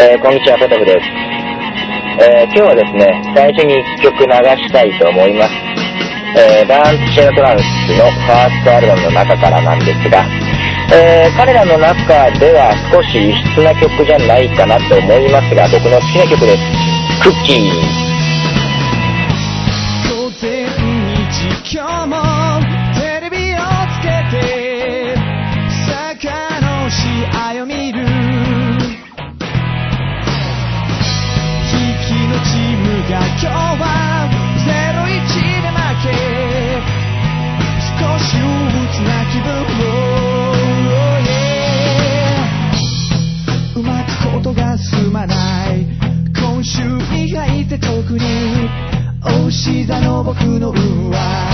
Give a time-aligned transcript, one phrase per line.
[0.00, 1.04] えー、こんにちは、ポトフです。
[2.24, 5.52] えー、今日はですね、最初に1曲流したいと思います。
[6.40, 7.62] えー、バーンチシェルトランス
[8.00, 10.24] のファーストアルバムの中からなんですが、
[10.96, 16.64] えー、彼らの中では少し異質な曲じゃないかなと思いますが、僕の好きな曲です。
[17.20, 18.09] クッキー。
[33.10, 34.70] 今日は01
[35.62, 36.14] で負け
[37.98, 38.46] 少し憂
[38.86, 39.90] 鬱な気分を、
[43.74, 45.34] yeah、うまくことが進まな
[45.74, 45.88] い
[46.40, 48.70] 今週磨いて特に
[49.44, 51.50] おし座の僕の運は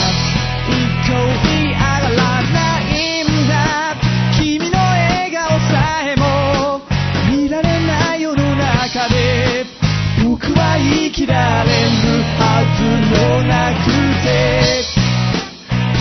[0.68, 0.74] 一
[1.08, 1.14] 向
[1.70, 1.85] に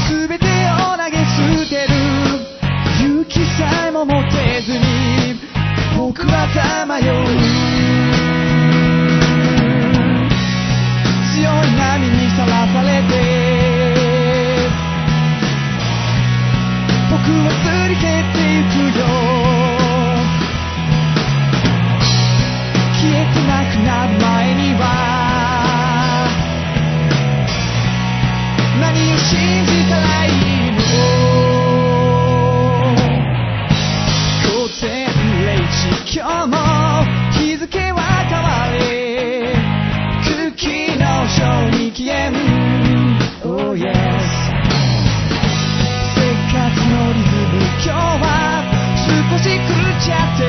[0.09, 1.35] 全てを投げ捨
[1.69, 1.93] てる。
[2.99, 4.84] 勇気さえも持てずに。
[41.95, 42.33] 激変。
[43.45, 43.87] Oh yes
[46.13, 46.59] 生活
[46.91, 48.27] のリズム今日は
[49.31, 50.43] 少し狂っちゃって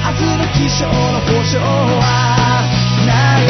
[0.00, 2.00] 明日の気象の保証は
[3.06, 3.44] ない。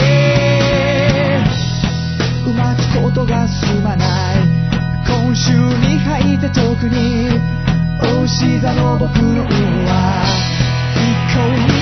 [2.44, 4.04] うまくことが進まな
[4.34, 4.42] い。
[5.06, 7.30] 今週に入って特に
[8.02, 9.48] おし座の僕の運
[9.86, 10.24] は
[10.92, 10.98] 一
[11.36, 11.38] 向
[11.72, 11.75] に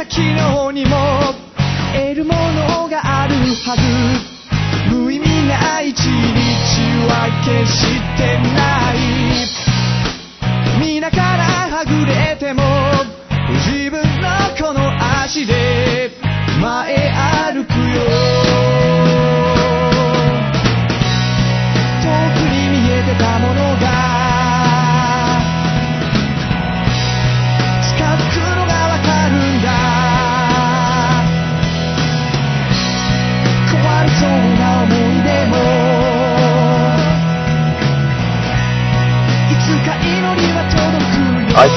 [0.00, 0.96] 先の方にも
[1.92, 4.94] 得るものがあるはず。
[4.94, 6.06] 無意味な一日
[7.06, 9.29] は決してない。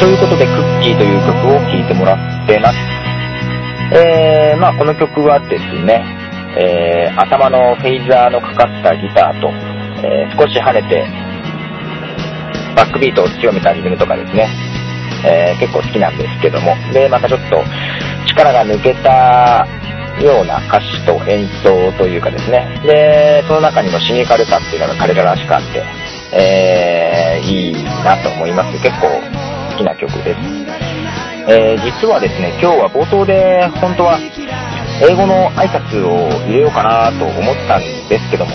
[0.04, 2.76] ということで、クッキーという曲を聴いてもらってます。
[3.96, 6.04] えー、まあこの曲はですね、
[6.60, 9.48] えー、頭のフェイザーのかかったギターと、
[10.04, 11.08] えー、少し跳ねて、
[12.76, 14.50] バックビートを強めたリズムとかですね、
[15.24, 17.64] えー、結構好きなんですけども、で、またちょっと
[18.28, 19.66] 力が抜けた
[20.20, 25.82] ような歌詞と演奏というかですね、で、その中にもシニカルさっていうのが彼ららしくあって、
[26.36, 28.74] えー、いいなと思います。
[28.84, 30.40] 結構好きな曲です。
[31.50, 34.20] えー、実はですね、今日は冒頭で本当は
[35.02, 38.52] 英語の挨拶を入れようかなと思ったんですけども、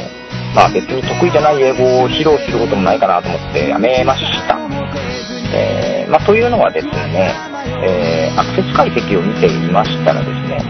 [0.54, 4.56] まあ別に得意じゃない英語を披露することもないかなと思ってやめました。
[5.52, 7.34] えー、まあというのはですね、
[7.82, 10.62] えー、アクセス解析を見ていましたらですね、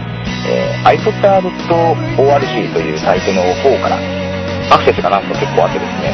[0.49, 3.97] えー、iPod.org というサイトの方から
[4.73, 6.11] アクセスがなんと結構あってですね、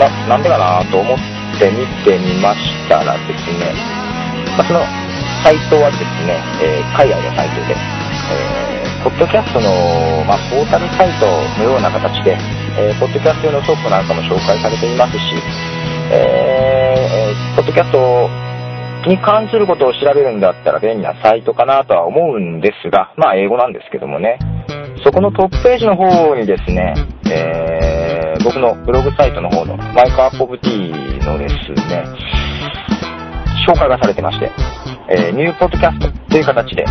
[0.00, 3.72] な、なんでかなと思ってって見てみましたらですね、
[4.56, 4.80] まあ、その
[5.42, 9.70] サイトはですね、えー、海外のサイトで、えー、ポッドキャストの、
[10.24, 11.26] まあ、ポータルサイト
[11.58, 12.36] のような形で、
[12.78, 15.18] えー、ポッドキャスト用のソフトなんかも紹介されていますし、
[16.12, 18.28] えー、ポッドキャスト
[19.08, 24.38] に関することを調べるんだったら便利なサイトかなとは思うんですが、まあ英語なんですけどもね、
[25.04, 26.94] そこのトップページの方にですね、
[27.30, 27.95] えー、
[28.46, 32.04] 僕のブログサイトの方のマイクアップオブティーのですね、
[33.66, 34.52] 紹介がされてまして、
[35.10, 36.84] えー、ニューポッドキャストという形で、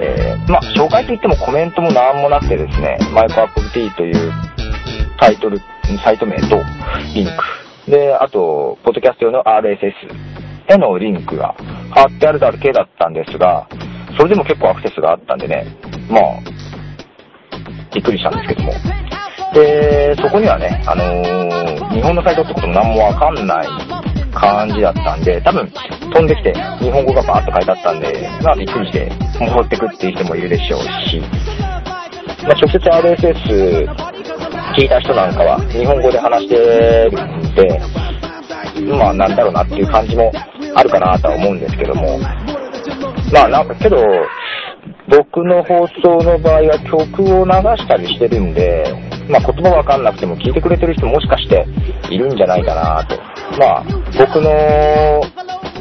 [0.00, 4.32] えー、まあ、紹介といってもコメントも何もなくてですね、マイクアップオブティーという
[5.20, 5.60] タイトル、
[6.02, 6.56] サイト名と
[7.14, 7.26] リン
[7.84, 9.92] ク、で、あと、ポッドキャスト用の RSS
[10.68, 11.54] へのリンクが
[11.90, 13.68] 貼ってあるだけだったんですが、
[14.16, 15.66] それでも結構アクセスがあったんでね、
[16.08, 16.40] まあ、
[17.94, 19.03] びっくりしたんですけども。
[19.54, 23.66] で、そこにはね、あのー、日本のサイトってことも何もわかんない
[24.34, 25.70] 感じだったんで、多分
[26.12, 31.20] 飛んできて日本語がバーッと書いてあったんで、まあびっくりして戻ってくっていう人もいるでしょうし、
[32.42, 33.86] まあ直接 RSS
[34.76, 37.80] 聞いた人なんかは日本語で話してるんで、
[38.98, 40.32] まあなんだろうなっていう感じも
[40.74, 42.18] あるかなとは思うんですけども、
[43.32, 43.96] まあなんかけど、
[45.08, 51.66] 僕の放送の場合は曲を流したりしてるんで、まあ言葉わかんなくても聞いてくれてる人もしかして
[52.10, 53.16] いるんじゃないかなと。
[53.58, 53.84] まあ
[54.18, 54.50] 僕の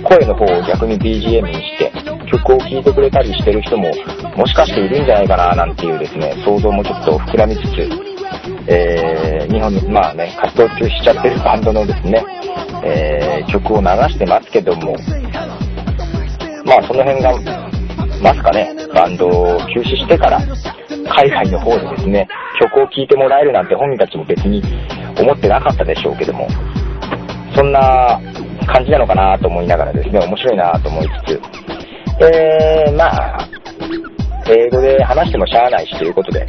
[0.03, 1.91] 声の方を逆に BGM にして
[2.31, 3.91] 曲を聴いてくれたりしてる人も
[4.35, 8.13] もしかしているんじゃないかななんていうですね、想像もちょっと膨らみつつ、
[8.67, 12.25] えー、日本の、まあね、活動中しちゃってるバンドのですね、
[12.83, 14.95] えー、曲を流してますけども、
[16.65, 17.37] まあその辺が、
[18.21, 20.39] ますかね、バンドを休止してから、
[21.15, 22.27] 海外の方でですね、
[22.59, 24.61] 曲を聴いてもらえるなんて本人たちも別に
[25.19, 26.47] 思ってなかったでしょうけども、
[27.55, 28.19] そんな
[28.65, 31.41] 感じなのかなと思いながらですね、面白いなと思いつつ、
[32.23, 33.49] えー、まあ、
[34.47, 36.45] 英語で話してもしゃあないしということで、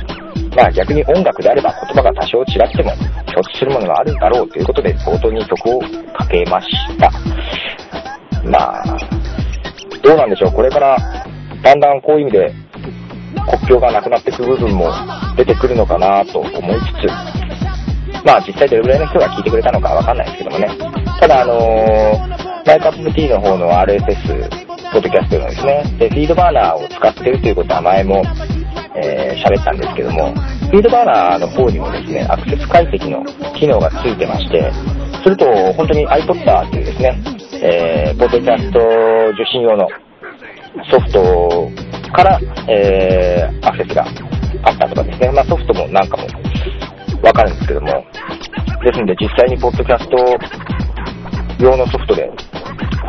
[0.56, 2.90] まあ逆に音楽であれば言葉が多少違っても
[3.26, 5.80] 共通するものがあるんだろうということで冒頭に曲を
[6.12, 6.68] かけまし
[6.98, 7.10] た。
[8.44, 8.84] まあ、
[10.02, 10.96] どうなんでしょう、これから
[11.62, 12.63] だんだんこういう意味で
[13.34, 14.90] 国境がなくなっていく部分も
[15.36, 20.68] 出てくるのかなと思いつつ、まあ実際どれぐらいの人が聞いてくれたのかわかんないですけどもね。
[21.20, 24.48] ただあのー、マイカップ T の方の RSS
[24.92, 28.22] ポッドキャストのですね、で、フィードバーナーを使ってるということは前も
[28.96, 30.32] えー、喋ったんですけども、
[30.70, 33.24] フィードバーナーの方にもですね、アクセス解析の
[33.58, 34.70] 機能がついてまして、
[35.22, 37.18] すると本当に iPodder というですね、
[37.60, 38.78] えー、ポッドキャスト
[39.34, 39.88] 受信用の
[40.90, 41.70] ソフト
[42.14, 42.40] から、
[42.70, 44.06] えー、アクセスが
[44.62, 46.24] あったとかですね、まあソフトもなんかも
[47.22, 47.86] わかるんですけども、
[48.84, 50.16] ですので実際にポッドキャスト
[51.58, 52.30] 用のソフトで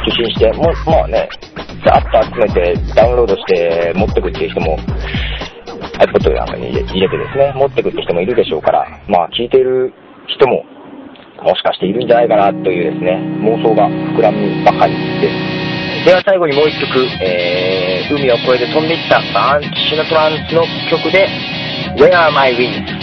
[0.07, 1.29] 受信して、もまあね、
[1.85, 4.77] ざっと集めてダウンロードして持ってくっていう人も
[5.99, 9.93] iPod なんかに入れてですね、持ってくって人もいるでしょうから、まあ聞いてる
[10.27, 10.65] 人も
[11.43, 16.05] もしかしているんじゃないかなというですね、妄想が膨らむばかりです。
[16.05, 21.27] では最後にもう一曲、えー、海を越えて飛んでいったバーンシナトランスの曲で
[21.97, 22.94] Where Are My Wings